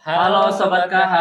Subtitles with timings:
[0.00, 1.12] Halo Sobat KH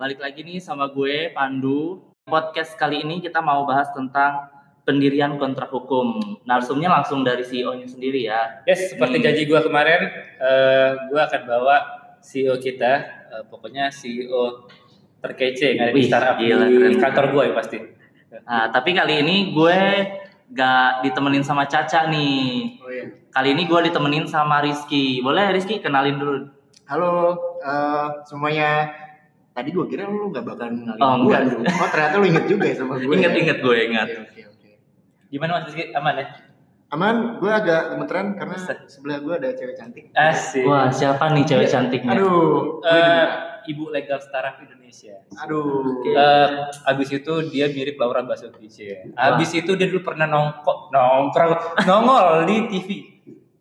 [0.00, 2.00] Balik lagi nih sama gue Pandu.
[2.24, 4.48] Podcast kali ini kita mau bahas tentang
[4.88, 6.16] pendirian kontrak hukum.
[6.48, 8.64] Narsumnya langsung dari CEO-nya sendiri ya.
[8.64, 10.08] Yes, seperti janji gue kemarin,
[10.40, 11.76] eh, gue akan bawa
[12.24, 12.92] CEO kita,
[13.28, 14.72] eh, pokoknya CEO
[15.20, 16.96] terkece yang ada di startup gila, di keren.
[16.96, 17.78] kantor gue ya pasti.
[18.40, 19.78] Nah tapi kali ini gue
[20.56, 22.80] gak ditemenin sama Caca nih.
[22.80, 23.04] Oh iya.
[23.28, 25.20] Kali ini gue ditemenin sama Rizky.
[25.20, 26.55] Boleh Rizky kenalin dulu
[26.86, 27.34] Halo
[27.66, 28.86] eh, semuanya.
[29.50, 31.34] Tadi gue kira lu gak bakal ngenalin Oh, gue.
[31.66, 33.10] Oh ternyata lu inget juga ya sama gue.
[33.10, 34.70] Ingat-ingat gue ingat Oke, oke, oke.
[35.32, 35.90] Gimana Mas Rizky?
[35.96, 36.26] Aman ya?
[36.94, 38.86] Aman, gue agak gemeteran karena Set.
[38.86, 40.14] sebelah gue ada cewek cantik.
[40.14, 40.62] Asik.
[40.62, 42.78] Wah siapa nih cewek cantiknya Aduh.
[42.86, 43.24] Eh, juga.
[43.66, 45.18] Ibu legal startup Indonesia.
[45.42, 45.98] Aduh.
[45.98, 46.14] Oke.
[46.14, 46.48] Eh,
[46.86, 48.70] abis itu dia mirip Laura Basuki.
[49.18, 53.15] Abis itu dia dulu pernah nongkok, nongkrong, nongol di TV.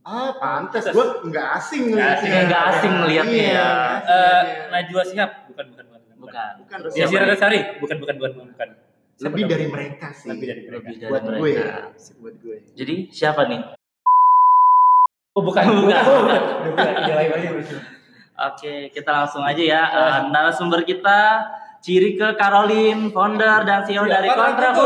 [0.06, 0.86] Ah, pantes.
[0.88, 2.30] Gue nggak asing Nggak ngeliatnya.
[2.30, 3.74] asing, nggak asing ngeliatnya Iya, nggak
[4.06, 4.70] ngeliatnya.
[4.70, 6.02] Najwa Shihab, bukan bukan bukan.
[6.16, 6.78] Bukan Bukan.
[6.80, 7.36] Terus Ya, nih?
[7.36, 8.70] Sari, bukan bukan bukan bukan.
[9.16, 10.28] Siapa Lebih dari mereka sih.
[10.30, 10.84] Lebih dari mereka.
[10.84, 11.62] Lebih dari Buat gue mereka.
[11.64, 12.14] ya.
[12.16, 12.58] Buat gue.
[12.74, 13.60] Jadi siapa nih?
[15.34, 15.84] Oh bukan, Bukan.
[15.84, 16.42] bukan.
[16.70, 16.86] bukan.
[17.02, 17.48] Iya, lain lagi.
[18.38, 19.82] Oke, kita langsung aja ya.
[19.90, 21.48] Uh, narasumber kita
[21.80, 24.86] Cirike Caroline, founder dan CEO Siapa dari Kontra itu?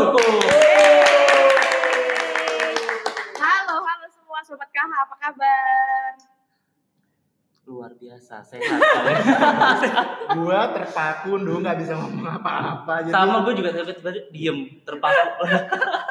[4.50, 6.10] Sobat KH, apa kabar?
[7.70, 8.66] Luar biasa, sehat.
[10.34, 13.06] Gue terpaku dulu nggak bisa ngomong apa-apa.
[13.06, 15.46] Jadi Sama gue juga tiba-tiba diem, terpaku.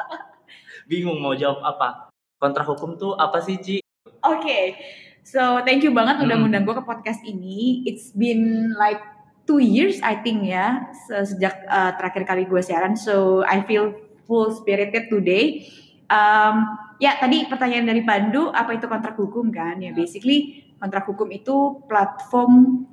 [0.88, 2.08] Bingung mau jawab apa.
[2.40, 3.76] Kontra hukum tuh apa sih, Ci?
[4.24, 4.80] Oke,
[5.20, 6.48] so thank you banget udah Hmm.
[6.48, 7.84] ngundang gue ke podcast ini.
[7.84, 9.04] It's been like
[9.44, 12.96] two years, I think ya, se- sejak uh, terakhir kali gue siaran.
[12.96, 13.92] So I feel
[14.24, 15.68] full spirited today.
[16.08, 19.80] Um, ya tadi pertanyaan dari Pandu, apa itu kontrak hukum kan?
[19.80, 22.84] Ya basically kontrak hukum itu platform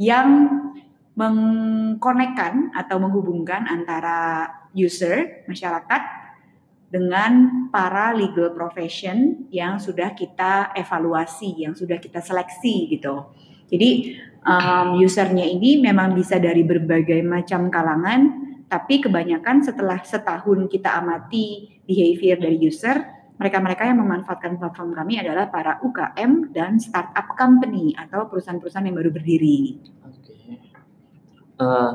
[0.00, 0.48] yang
[1.12, 6.02] mengkonekkan atau menghubungkan antara user masyarakat
[6.90, 13.30] dengan para legal profession yang sudah kita evaluasi, yang sudah kita seleksi gitu.
[13.70, 20.90] Jadi um, usernya ini memang bisa dari berbagai macam kalangan, tapi kebanyakan setelah setahun kita
[20.98, 27.96] amati behavior dari user, mereka-mereka yang memanfaatkan platform kami adalah para UKM dan startup company
[27.96, 29.80] atau perusahaan-perusahaan yang baru berdiri.
[30.04, 30.36] Oke.
[31.56, 31.90] Eh,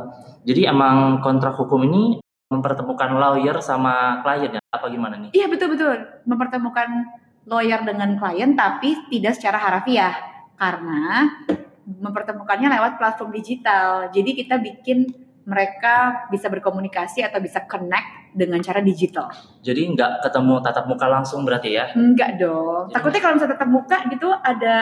[0.49, 2.17] jadi emang kontrak hukum ini
[2.49, 4.61] mempertemukan lawyer sama klien ya?
[4.73, 5.37] Apa gimana nih?
[5.37, 6.89] Iya betul betul mempertemukan
[7.45, 10.17] lawyer dengan klien tapi tidak secara harafiah
[10.57, 11.29] karena
[11.85, 14.09] mempertemukannya lewat platform digital.
[14.09, 15.05] Jadi kita bikin
[15.45, 19.31] mereka bisa berkomunikasi atau bisa connect dengan cara digital.
[19.61, 21.87] Jadi nggak ketemu tatap muka langsung berarti ya?
[21.95, 22.89] Enggak dong.
[22.89, 24.75] Jadi- Takutnya kalau misalnya tetap muka gitu ada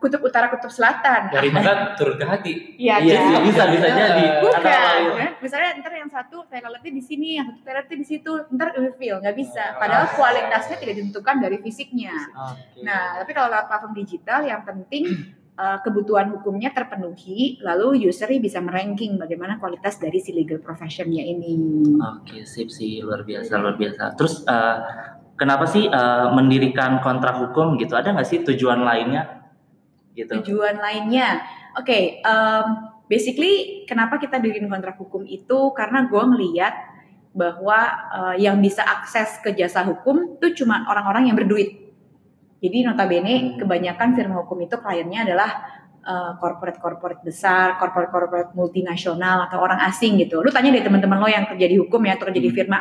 [0.00, 1.30] kutub utara kutub selatan.
[1.30, 2.52] Dari mana turun ke hati?
[2.74, 3.28] Iya Iya kan?
[3.28, 4.24] sih, bisa bisa jadi.
[4.42, 5.28] Bukan, ya.
[5.38, 9.36] misalnya ntar yang satu talentnya di sini, yang satu talentnya di situ, ntar reveal nggak
[9.36, 9.76] bisa.
[9.76, 9.84] Oh.
[9.84, 12.16] Padahal kualitasnya tidak ditentukan dari fisiknya.
[12.34, 12.82] Oke.
[12.82, 18.60] Nah, tapi kalau lewat platform digital yang penting uh, kebutuhan hukumnya terpenuhi, lalu user bisa
[18.60, 21.56] meranking bagaimana kualitas dari si legal professionnya ini.
[22.20, 24.14] Oke, sip sih luar biasa luar biasa.
[24.14, 24.76] Terus eh,
[25.40, 27.96] kenapa sih eh, mendirikan kontrak hukum gitu?
[27.96, 29.46] Ada nggak sih tujuan lainnya?
[30.16, 30.32] Gitu.
[30.32, 31.44] Tujuan lainnya,
[31.76, 36.72] oke, um, basically kenapa kita diriin kontrak hukum itu karena gue ngeliat
[37.36, 37.80] bahwa
[38.16, 41.85] uh, yang bisa akses ke jasa hukum tuh cuma orang-orang yang berduit.
[42.56, 43.48] Jadi notabene Hmm.
[43.60, 45.50] kebanyakan firma hukum itu kliennya adalah
[46.06, 50.40] uh, corporate-corporate besar, corporate-corporate multinasional atau orang asing gitu.
[50.40, 52.56] Lu tanya deh teman-teman lo yang kerja di hukum ya atau kerja di Hmm.
[52.56, 52.78] firma,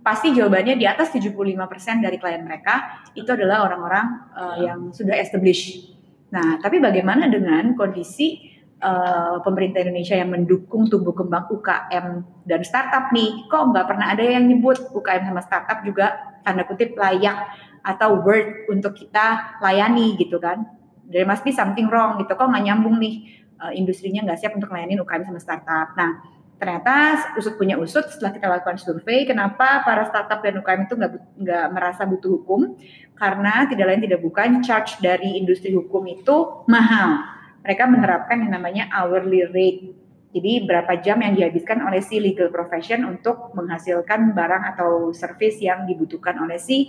[0.00, 4.72] pasti jawabannya di atas 75% dari klien mereka itu adalah orang-orang uh, Ya.
[4.72, 5.92] yang sudah established.
[6.32, 8.38] Nah, tapi bagaimana dengan kondisi
[8.80, 12.06] uh, pemerintah Indonesia yang mendukung tumbuh kembang UKM
[12.48, 13.44] dan startup nih?
[13.50, 17.50] Kok nggak pernah ada yang nyebut UKM sama startup juga tanda kutip layak
[17.82, 20.64] atau worth untuk kita layani gitu kan?
[21.10, 22.32] There must be something wrong gitu.
[22.32, 25.92] Kok nggak nyambung nih uh, industrinya nggak siap untuk layanin UKM sama startup.
[25.94, 26.22] Nah,
[26.56, 31.12] ternyata usut punya usut setelah kita lakukan survei, kenapa para startup dan UKM itu nggak
[31.40, 32.76] nggak merasa butuh hukum?
[33.16, 37.20] Karena tidak lain tidak bukan charge dari industri hukum itu mahal.
[37.60, 39.92] Mereka menerapkan yang namanya hourly rate.
[40.30, 45.90] Jadi berapa jam yang dihabiskan oleh si legal profession untuk menghasilkan barang atau service yang
[45.90, 46.86] dibutuhkan oleh si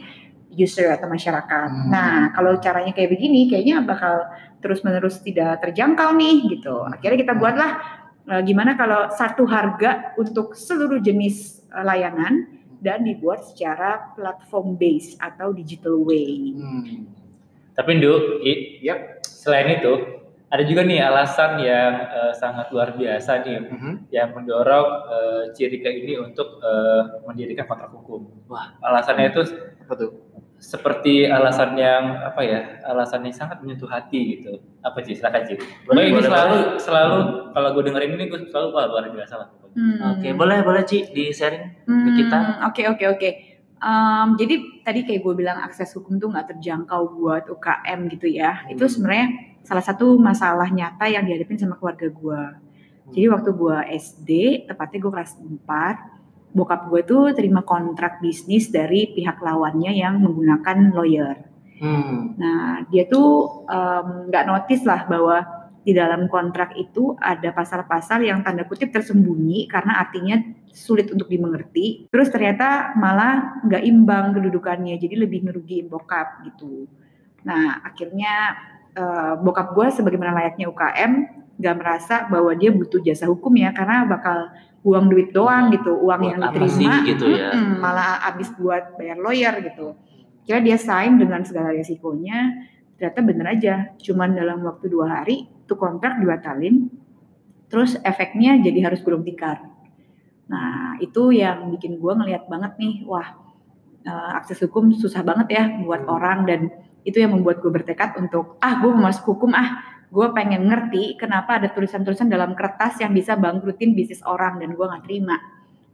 [0.52, 1.70] user atau masyarakat.
[1.72, 1.88] Hmm.
[1.88, 4.28] Nah, kalau caranya kayak begini, kayaknya bakal
[4.60, 6.84] terus-menerus tidak terjangkau nih gitu.
[6.84, 7.72] Akhirnya kita buatlah
[8.28, 12.52] eh, gimana kalau satu harga untuk seluruh jenis eh, layanan
[12.82, 16.52] dan dibuat secara platform base atau digital way.
[16.54, 17.08] Hmm.
[17.72, 18.44] Tapi Ndu,
[18.84, 19.24] Yap.
[19.24, 19.94] selain itu,
[20.52, 24.12] ada juga nih alasan yang eh, sangat luar biasa nih Mhm.
[24.12, 28.28] yang mendorong eh, Cirika ini untuk eh, mendirikan kontrak hukum.
[28.52, 28.76] Wah.
[28.84, 29.42] alasannya itu
[29.88, 30.12] Apa tuh?
[30.62, 35.58] Seperti alasan yang apa ya alasan yang sangat menyentuh hati gitu apa sih silakan sih
[35.58, 37.18] Pokoknya ini boleh, selalu selalu
[37.50, 39.74] kalau gue dengerin ini gue selalu wah luar biasa lah pokoknya.
[39.74, 39.98] Hmm.
[40.14, 42.40] Oke, boleh boleh Ci di sharing ke Hmm, kita.
[42.70, 43.30] Oke oke oke.
[43.82, 44.56] Em, jadi
[44.86, 48.62] tadi kayak gue bilang akses hukum tuh nggak terjangkau buat UKM gitu ya.
[48.70, 48.94] Itu Hmm.
[48.94, 49.28] sebenarnya
[49.66, 52.42] salah satu masalah nyata yang dihadapin sama keluarga gue.
[53.12, 54.30] Jadi waktu gue SD,
[54.70, 56.21] tepatnya gue kelas 4,
[56.52, 61.38] bokap gue tuh terima kontrak bisnis dari pihak lawannya yang menggunakan lawyer.
[61.82, 62.38] Hmm.
[62.38, 63.66] Nah, dia tuh
[64.30, 69.98] nggak notice lah bahwa di dalam kontrak itu ada pasal-pasal yang tanda kutip tersembunyi karena
[69.98, 70.38] artinya
[70.70, 72.06] sulit untuk dimengerti.
[72.14, 76.86] Terus ternyata malah nggak imbang kedudukannya, jadi lebih ngerugiin bokap gitu.
[77.42, 78.62] Nah, akhirnya
[78.94, 81.12] eh, bokap gue sebagaimana layaknya UKM
[81.58, 84.50] nggak merasa bahwa dia butuh jasa hukum ya karena bakal
[84.82, 87.54] buang duit doang gitu, uang Buat yang diterima sih gitu ya?
[87.54, 89.94] mm-mm, malah habis buat bayar lawyer gitu.
[90.42, 92.66] Kira dia sign dengan segala resikonya,
[92.98, 96.90] ternyata bener aja, cuman dalam waktu dua hari tuh kontrak dibatalin,
[97.70, 99.62] terus efeknya jadi harus gulung tikar.
[100.50, 103.38] Nah itu yang bikin gue ngeliat banget nih, wah
[104.02, 106.16] eh, akses hukum susah banget ya buat Hmm.
[106.18, 106.62] orang dan
[107.06, 109.78] itu yang membuat gue bertekad untuk ah gue mau masuk hukum ah
[110.12, 114.86] gue pengen ngerti kenapa ada tulisan-tulisan dalam kertas yang bisa bangkrutin bisnis orang dan gue
[114.86, 115.40] nggak terima.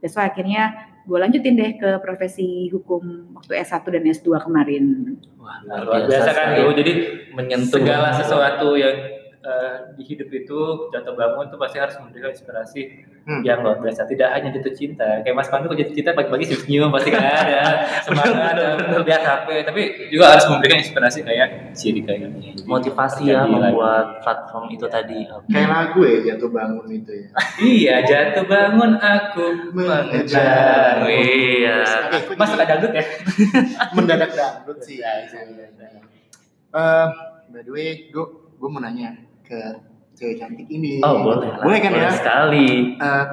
[0.02, 4.84] That's why akhirnya gue lanjutin deh ke profesi hukum waktu S1 dan S2 kemarin.
[5.38, 6.92] Wah, luar biasa kan jadi
[7.32, 9.17] menyentuh segala sesuatu yang
[9.48, 12.82] eh, di hidup itu jatuh bangun tuh pasti harus memberikan inspirasi
[13.28, 13.44] Hmm.
[13.44, 16.88] yang luar biasa tidak hanya jatuh cinta kayak Mas Pandu kalau jatuh cinta pagi-pagi senyum
[16.88, 17.60] pasti kan ada
[18.08, 23.44] semangat ada lihat HP tapi juga harus memberikan inspirasi kayak Cirika ini Jadi, motivasi ya
[23.44, 23.52] terjadi lagi.
[23.68, 25.20] membuat platform itu tadi.
[25.28, 25.44] Oke.
[25.52, 27.28] Kayak lagu ya jatuh bangun itu ya.
[27.76, 29.44] iya jatuh bangun aku
[29.76, 31.76] mengejar Iya.
[32.32, 33.04] Masuk ada dangdut ya
[33.92, 35.04] mendadak dangdut sih.
[35.04, 35.28] Iya.
[36.72, 37.06] Eh,
[37.52, 38.24] by the way, gue
[38.56, 39.60] gue mau nanya ke
[40.18, 41.00] cewek cantik ini.
[41.00, 41.64] Oh boleh lah.
[41.64, 42.10] Boleh kan ya?
[42.12, 42.98] sekali.
[43.00, 43.26] Eh,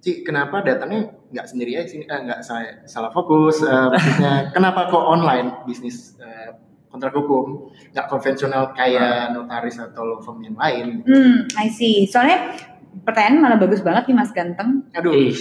[0.00, 2.04] Ci, kenapa datangnya nggak sendiri aja sini?
[2.04, 3.62] Eh, nggak salah, salah fokus.
[3.62, 6.56] Eh, maksudnya, kenapa kok online bisnis eh,
[6.90, 7.70] kontrak hukum?
[7.94, 11.06] Nggak konvensional kayak notaris atau law firm yang lain?
[11.06, 12.04] Hmm, I see.
[12.10, 12.58] Soalnya
[13.06, 14.88] pertanyaan malah bagus banget nih Mas Ganteng.
[14.98, 15.36] Aduh, Ih,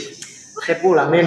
[0.62, 1.25] saya pulang nih.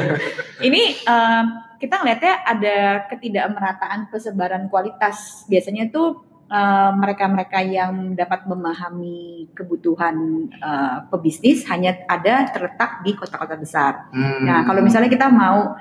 [0.68, 1.44] Ini eh,
[1.78, 2.76] kita ngeliatnya ada
[3.10, 5.44] ketidakmerataan persebaran kualitas.
[5.44, 10.16] Biasanya tuh eh, mereka-mereka yang dapat memahami kebutuhan
[10.52, 14.12] eh, pebisnis hanya ada terletak di kota-kota besar.
[14.12, 14.44] Hmm.
[14.44, 15.72] Nah, kalau misalnya kita mau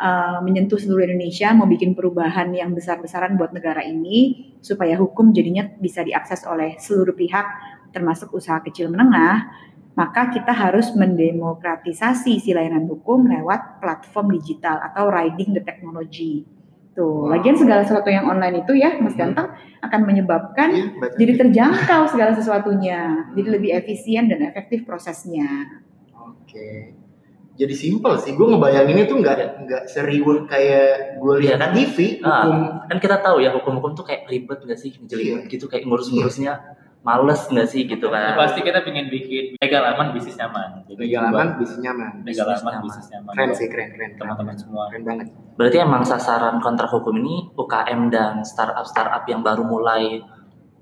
[0.00, 5.68] uh, menyentuh seluruh Indonesia, mau bikin perubahan yang besar-besaran buat negara ini, supaya hukum jadinya
[5.76, 7.46] bisa diakses oleh seluruh pihak,
[7.92, 9.52] termasuk usaha kecil menengah,
[9.94, 16.48] maka kita harus mendemokratisasi si layanan hukum lewat platform digital atau riding the technology.
[16.90, 17.30] Tuh, Wow.
[17.30, 19.30] lagian segala sesuatu yang online itu ya, Mas Hmm.
[19.30, 19.48] Ganteng,
[19.80, 21.14] akan menyebabkan baca.
[21.14, 22.98] jadi terjangkau segala sesuatunya,
[23.32, 25.70] jadi lebih efisien dan efektif prosesnya.
[26.12, 26.98] Oke.
[27.54, 28.32] Jadi simpel sih.
[28.32, 31.70] Gue ngebayanginnya tuh nggak nggak seriwet kayak gue lihat Iya kan?
[31.70, 32.32] TV Ah.
[32.40, 32.60] hukum.
[32.88, 36.56] kan kita tahu ya hukum-hukum tuh kayak ribet nggak sih, jelimet gitu kayak ngurus-ngurusnya
[37.00, 38.44] males nggak sih gitu Ya, kan?
[38.44, 42.10] pasti kita pengen bikin legal aman bisnis nyaman Jadi Legal aman, bisnis nyaman.
[42.22, 42.84] legal bisnis aman nyaman.
[42.84, 44.10] bisnis nyaman Keren sih, keren, keren.
[44.14, 45.26] teman-teman semua Keren banget.
[45.54, 50.20] Berarti emang sasaran kontrak hukum ini UKM dan startup-startup yang baru mulai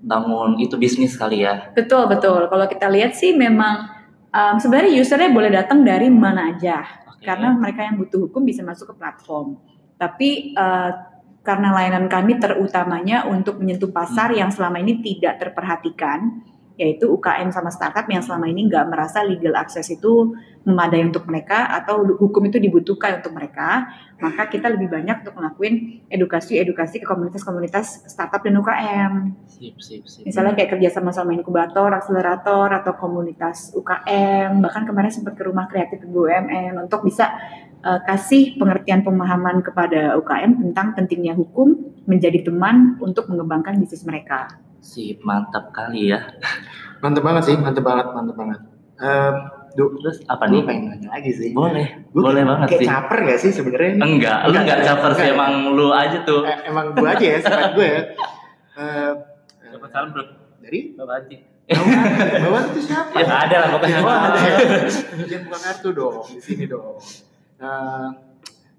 [0.01, 1.71] bangun itu bisnis kali ya.
[1.73, 2.47] Betul betul.
[2.47, 3.87] Kalau kita lihat sih memang
[4.29, 6.83] um, sebenarnya usernya boleh datang dari mana aja.
[7.09, 7.27] Oke.
[7.27, 9.59] Karena mereka yang butuh hukum bisa masuk ke platform.
[9.95, 10.91] Tapi uh,
[11.49, 16.45] karena layanan kami terutamanya untuk menyentuh pasar yang selama ini tidak terperhatikan,
[16.76, 20.37] yaitu UKM sama startup yang selama ini nggak merasa legal access itu
[20.69, 23.88] memadai untuk mereka atau hukum itu dibutuhkan untuk mereka,
[24.21, 29.12] maka kita lebih banyak untuk ngelakuin edukasi-edukasi ke komunitas-komunitas startup dan UKM.
[29.49, 30.28] Sip, sip, sip.
[30.28, 35.64] Misalnya kayak kerja sama sama inkubator, akselerator, atau komunitas UKM, bahkan kemarin sempat ke rumah
[35.64, 37.33] kreatif BUMN untuk bisa
[37.81, 44.49] uh, kasih pengertian pemahaman kepada UKM tentang pentingnya hukum menjadi teman untuk mengembangkan bisnis mereka.
[44.79, 46.23] Sip, mantap kali ya.
[47.03, 48.59] Mantep banget sih, mantep banget, mantep banget.
[48.99, 49.33] Eh,
[49.75, 50.63] Duh, Terus apa gue nih?
[50.67, 51.51] pengen nanya lagi sih.
[51.55, 52.89] Boleh, Gua boleh banget Kayak sih.
[52.91, 53.93] caper gak sih sebenarnya?
[53.95, 56.43] Enggak, lu Enggak, enggak caper sih, emang lu aja tuh.
[56.43, 58.03] Eh, emang gue aja ya, sifat gue ya.
[58.75, 59.11] Eh,
[59.69, 60.25] dapat salam bro
[60.59, 61.37] dari Bapak Haji
[61.69, 62.01] bawaan,
[62.43, 63.13] bawaan itu siapa?
[63.13, 64.57] ya ada lah pokoknya Oh, ada ya.
[65.21, 66.97] Jangan buka kartu dong, di sini dong.
[67.59, 68.15] Nah,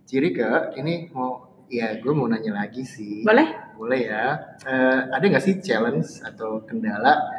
[0.09, 3.21] Ciri ke, ini mau Ya, gue mau nanya lagi sih.
[3.21, 3.77] Boleh?
[3.77, 4.57] Boleh ya.
[4.65, 7.29] Eh, ada nggak sih challenge atau kendala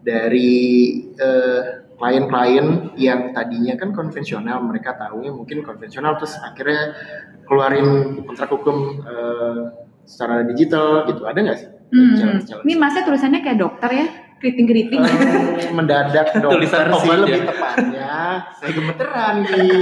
[0.00, 0.64] dari
[1.12, 1.62] eh,
[2.00, 6.96] klien-klien yang tadinya kan konvensional, mereka tahunya mungkin konvensional, terus akhirnya
[7.44, 9.62] keluarin kontrak hukum eh,
[10.08, 11.28] secara digital gitu.
[11.28, 11.68] Ada nggak sih?
[11.92, 12.16] Hmm.
[12.16, 12.64] Challenge-challenge.
[12.64, 14.06] Ini masnya tulisannya kayak dokter ya,
[14.40, 15.00] keriting-keriting.
[15.00, 17.46] Eh, mendadak dokter Tulisan sih lebih ya.
[17.48, 18.14] tepatnya.
[18.58, 19.80] Saya gemeteran nih.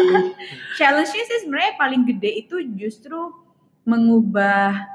[0.78, 3.32] Challenge-nya sih sebenarnya paling gede itu justru
[3.84, 4.86] mengubah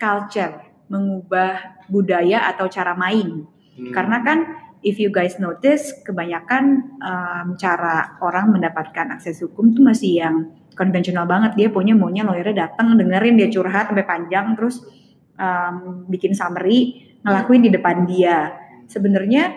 [0.00, 3.44] culture, mengubah budaya atau cara main.
[3.76, 3.92] Hmm.
[3.92, 4.38] Karena kan
[4.80, 10.36] if you guys notice kebanyakan um, cara orang mendapatkan akses hukum tuh masih yang
[10.76, 11.56] konvensional banget.
[11.56, 14.80] Dia punya maunya lawyernya datang dengerin dia curhat sampai panjang terus
[15.36, 18.56] um, bikin summary ngelakuin di depan dia.
[18.90, 19.54] Sebenarnya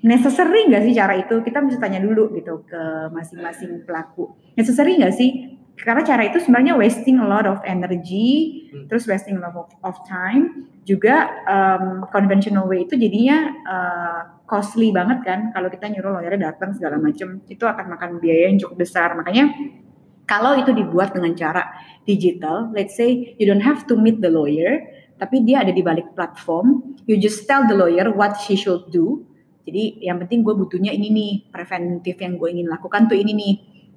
[0.00, 1.44] necessary nggak sih cara itu?
[1.44, 4.32] Kita mesti tanya dulu gitu ke masing-masing pelaku.
[4.56, 5.60] Necessary nggak sih?
[5.74, 8.86] Karena cara itu sebenarnya wasting a lot of energy, Hmm.
[8.86, 10.70] terus wasting a lot of, of time.
[10.86, 15.50] Juga um, conventional way itu jadinya uh, costly banget kan.
[15.50, 19.18] Kalau kita nyuruh lawyernya datang segala macam, itu akan makan biaya yang cukup besar.
[19.18, 19.50] Makanya
[20.30, 21.74] kalau itu dibuat dengan cara
[22.06, 24.78] digital, let's say you don't have to meet the lawyer,
[25.18, 29.24] tapi dia ada di balik platform, you just tell the lawyer what she should do.
[29.64, 33.54] Jadi yang penting gue butuhnya ini nih, preventif yang gue ingin lakukan tuh ini nih.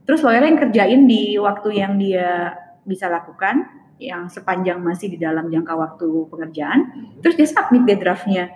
[0.08, 2.56] Terus lawyer yang kerjain di waktu yang dia
[2.88, 3.68] bisa lakukan,
[4.00, 8.48] yang sepanjang masih di dalam jangka waktu pengerjaan, terus dia submit deh draftnya.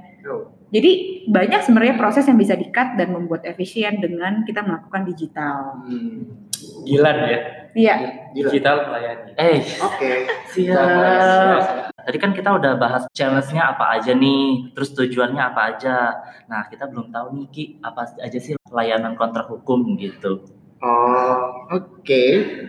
[0.72, 0.92] Jadi
[1.28, 5.84] banyak sebenarnya proses yang bisa di-cut dan membuat efisien dengan kita melakukan digital.
[5.84, 6.48] Hmm.
[6.88, 7.40] Gilan ya.
[7.76, 7.96] Iya,
[8.32, 8.48] Gila.
[8.48, 9.32] Digital melayani.
[9.36, 10.12] Eh, Oke.
[10.56, 11.91] siap.
[12.02, 16.18] Tadi kan kita udah bahas challenge-nya apa aja nih, terus tujuannya apa aja.
[16.50, 20.46] Nah, kita belum tahu nih Ki, apa aja sih layanan kontrak hukum gitu.
[20.82, 22.24] Oh, oke.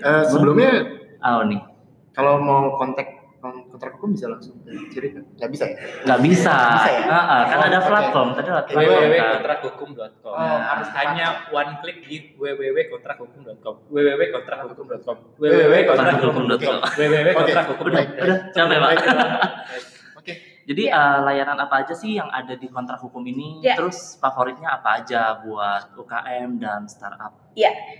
[0.04, 0.84] Eh, sebelumnya
[1.22, 1.62] Oh nih,
[2.12, 3.21] kalau mau kontak kon-
[3.72, 5.24] kontrak hukum bisa langsung ke Ciri kan?
[5.40, 5.76] Nggak bisa ya?
[6.04, 6.54] nggak bisa.
[6.76, 7.02] Bisa ya?
[7.08, 7.88] Ah, kan Oh, ada oke.
[7.88, 9.08] platform, tadi ada platform kan.
[9.08, 10.32] www.kontrakhukum.com.
[10.36, 13.74] Oh, harus hanya one click di www.kontrakhukum.com.
[13.88, 15.16] www.kontrakhukum.com.
[15.40, 16.76] Kontrakhukum.com.
[16.94, 17.88] www.kontrakhukum.com.
[17.88, 18.92] Udah, udah, capek pak.
[20.20, 20.32] Oke.
[20.62, 23.66] Jadi eh, layanan apa aja sih yang ada di kontrak hukum ini?
[23.66, 23.74] Ya.
[23.74, 27.34] Terus favoritnya apa aja buat UKM dan startup?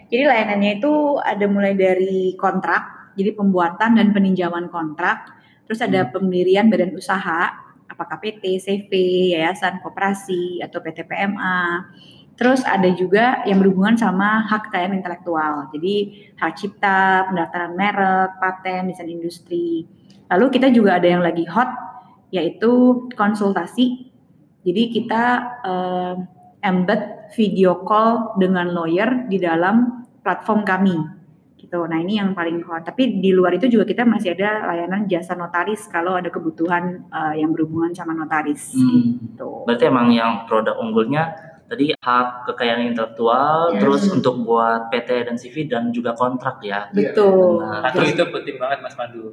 [0.08, 5.41] Jadi layanannya itu ada mulai dari kontrak, jadi pembuatan dan peninjauan kontrak,
[5.72, 7.48] terus ada pendirian badan usaha,
[7.88, 8.92] apakah PT, CV,
[9.32, 11.88] yayasan, koperasi, atau PT PMA.
[12.36, 18.92] Terus ada juga yang berhubungan sama hak kekayaan intelektual, jadi hak cipta, pendaftaran merek, paten,
[18.92, 19.88] desain industri.
[20.28, 21.72] Lalu kita juga ada yang lagi hot,
[22.28, 24.12] yaitu konsultasi.
[24.68, 25.24] Jadi kita
[25.64, 26.14] eh,
[26.68, 31.21] embed video call dengan lawyer di dalam platform kami
[31.72, 31.88] gitu.
[31.88, 32.84] Nah ini yang paling hot.
[32.84, 37.40] Tapi di luar itu juga kita masih ada layanan jasa notaris kalau ada kebutuhan eh,
[37.40, 38.76] yang berhubungan sama notaris.
[38.76, 39.16] Hmm.
[39.16, 39.64] Gitu.
[39.64, 41.32] Berarti emang yang produk unggulnya
[41.72, 43.80] tadi hak kekayaan intelektual, Yes.
[43.80, 46.92] terus untuk buat PT dan CV dan juga kontrak ya.
[46.92, 47.64] Betul.
[47.64, 47.88] Benar.
[47.88, 49.32] Atau itu penting banget Mas Pandu.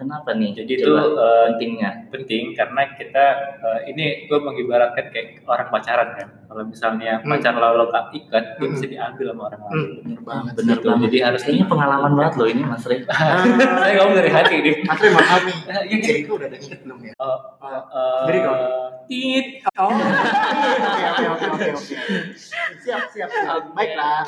[0.00, 0.56] Kenapa nih?
[0.56, 1.90] Jadi Coba itu, eh, pentingnya.
[2.08, 3.24] penting karena kita
[3.60, 6.28] eh, ini gue mengibaratkan kayak orang pacaran kan.
[6.48, 7.28] Kalau misalnya Hmm.
[7.28, 8.72] pacar lalu tak ikat, dia Hmm.
[8.72, 9.70] bisa diambil sama orang lain.
[9.70, 10.52] Hmm, bener banget.
[10.56, 10.86] Bener Gitu.
[10.88, 11.04] banget.
[11.04, 13.00] Jadi harus Kayaknya pengalaman banget loh ini Mas Rey.
[13.80, 14.74] Saya ngomong dari hati nih.
[14.82, 15.56] Asli maaf nih.
[15.60, 15.96] Iya, iya.
[16.00, 17.12] Ciriku udah ada inget belum ya?
[17.12, 17.38] Eh,
[18.24, 18.54] Jadi kau.
[19.06, 19.46] tit.
[19.76, 19.90] Oh.
[19.90, 21.90] Oke oke oke oke oke.
[22.34, 23.28] Siap siap siap.
[23.70, 24.24] Baiklah.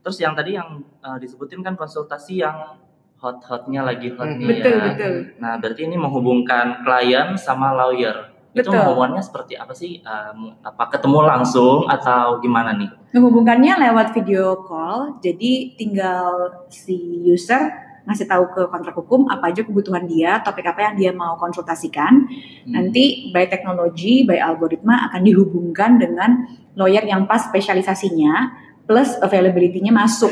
[0.00, 2.80] Terus yang tadi yang eh, disebutin kan konsultasi yang
[3.16, 4.50] hot-hotnya lagi hotnya Hmm.
[4.50, 4.84] Betul ya.
[4.92, 5.14] betul.
[5.40, 8.36] Nah, berarti ini menghubungkan klien sama lawyer.
[8.56, 8.88] Itu Betul.
[8.88, 10.00] hubungannya seperti apa sih?
[10.00, 12.88] Um, apa ketemu langsung atau gimana nih?
[13.12, 15.20] Menghubungkannya lewat video call.
[15.20, 17.68] Jadi tinggal si user
[18.08, 22.24] ngasih tahu ke kontrak hukum apa aja kebutuhan dia, topik apa yang dia mau konsultasikan.
[22.24, 22.72] Hmm.
[22.72, 26.48] Nanti by teknologi, by algoritma akan dihubungkan dengan
[26.80, 30.30] lawyer yang pas spesialisasinya plus availability-nya masuk.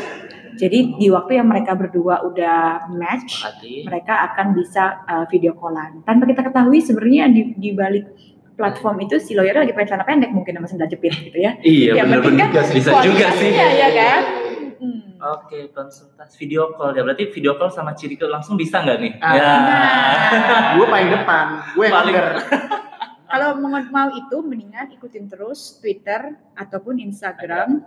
[0.54, 6.00] Jadi di waktu yang mereka berdua udah match, Berarti mereka akan bisa uh, video callan.
[6.02, 8.06] Tanpa kita ketahui sebenarnya di, di balik
[8.54, 11.58] platform itu si lawyer lagi pakai celana pendek mungkin sama sendal jepit gitu ya.
[11.58, 12.48] Iya, Yang penting kan.
[12.70, 13.50] Bisa juga sih.
[13.50, 14.22] kualitasnya ya kan.
[14.78, 15.02] Hmm.
[15.24, 17.02] Oke, konsultasi video call ya.
[17.02, 19.12] Berarti video call sama Ciriko langsung bisa nggak nih?
[19.18, 19.32] Ah.
[19.32, 19.42] ya.
[19.42, 21.46] Nah, Gue paling depan.
[21.74, 22.16] Gue yang Paling-
[23.24, 27.82] kalau mau, mau itu mendingan ikutin terus Twitter ataupun Instagram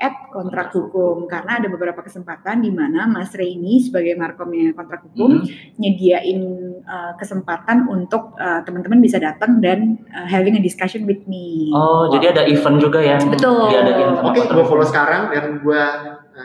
[0.00, 5.04] at kontrak hukum karena ada beberapa kesempatan di mana Mas Rey ini sebagai markomnya kontrak
[5.04, 5.44] hukum Hmm.
[5.76, 6.40] nyediain
[6.82, 11.68] uh, kesempatan untuk uh, teman-teman bisa datang dan uh, having a discussion with me.
[11.70, 13.68] Oh, jadi ada event juga yang Betul.
[13.68, 15.82] diadain sama Oke, kontrak gue follow sekarang dan gue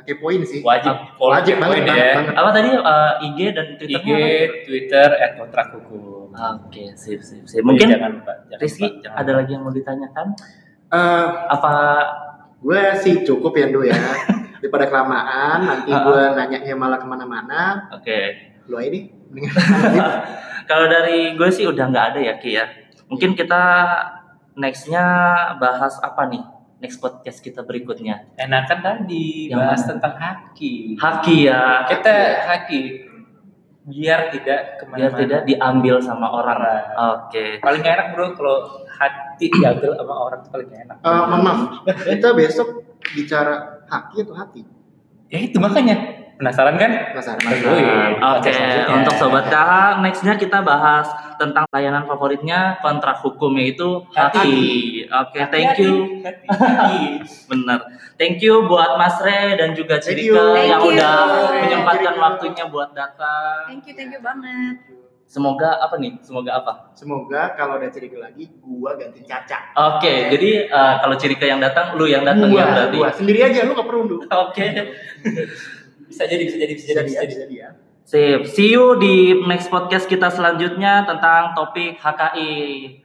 [0.03, 0.59] kepoin sih.
[0.59, 2.19] Wajib follow Wajib banget, ya.
[2.19, 2.35] banget.
[2.35, 4.17] Apa tadi eh, IG dan IG, Twitternya?
[4.17, 4.55] apa?
[4.61, 6.27] Twitter, at kontrak hukum.
[6.35, 7.63] Oke, sip, sip, sip.
[7.63, 8.33] Mungkin jangan lupa.
[8.45, 9.39] jangan Rizky lupa, jangan ada lupa.
[9.39, 10.27] lagi yang mau ditanyakan?
[10.85, 11.73] Eh, Apa
[12.65, 13.93] gue sih cukup ya Du ya.
[14.61, 16.01] Daripada kelamaan, nanti Ah.
[16.01, 17.85] gue nanyanya malah ke mana-mana.
[17.91, 18.19] oke.
[18.65, 19.05] Lu aja nih.
[19.29, 19.53] Mendingan
[20.69, 22.65] Kalau dari gue sih udah nggak ada ya Ki ya.
[23.05, 23.61] Mungkin kita
[24.55, 25.05] nextnya
[25.55, 26.41] bahas apa nih?
[26.75, 28.25] Next podcast kita berikutnya.
[28.35, 29.89] Enakan tadi Yang bahas mana?
[29.93, 30.73] tentang haki.
[30.97, 31.85] Haki ya.
[31.85, 32.13] Kita
[32.47, 32.81] haki
[33.85, 34.97] biar tidak ke mana-mana.
[34.97, 36.57] biar tidak diambil sama orang.
[36.57, 36.85] Orang.
[37.21, 37.61] Oke.
[37.61, 38.57] Paling gak enak bro kalau
[38.89, 40.97] hati diambil sama orang itu paling gak enak.
[41.05, 42.67] Eh, mohon maaf, kita besok
[43.13, 44.61] bicara haki atau hati?
[45.29, 46.91] Ya itu makanya penasaran kan?
[47.11, 47.39] Penasaran.
[47.39, 48.13] Tungguin.
[48.19, 48.95] Oke, Selanjutnya.
[48.95, 54.55] untuk sobat KH, nextnya kita bahas tentang layanan favoritnya kontrak hukum yaitu haki.
[55.07, 56.21] Oke, thank you.
[56.21, 56.97] Hati-hati.
[57.51, 57.79] Bener.
[58.15, 60.95] Thank you buat Mas Re dan juga Cirika yang you.
[60.95, 61.15] udah
[61.59, 62.23] menyempatkan Cirika.
[62.23, 63.67] waktunya buat datang.
[63.67, 64.79] Thank you, thank you banget.
[65.25, 66.21] Semoga apa nih?
[66.21, 66.93] Semoga apa?
[66.93, 69.73] Semoga kalau ada cerita lagi, gua ganti Caca.
[69.97, 72.97] Oke, jadi eh, kalau Cirika yang datang, lu yang datang gua, ya berarti.
[73.01, 74.21] gua sendiri aja, lu gak perlu.
[74.21, 74.65] Oke.
[76.09, 77.35] Bisa jadi, bisa jadi, bisa jadi, bisa jadi.
[77.45, 77.69] jadi ya.
[78.05, 78.45] Sip.
[78.53, 83.04] See you di next podcast kita selanjutnya tentang topik HKI.